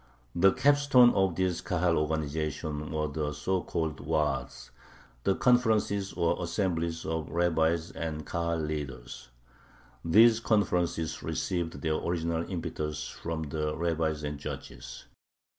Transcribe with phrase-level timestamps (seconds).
[0.33, 4.71] The capstone of this Kahal organization were the so called Waads,
[5.25, 9.29] the conferences or assemblies of rabbis and Kahal leaders.
[10.03, 15.05] These conferences received their original impetus from the rabbis and judges.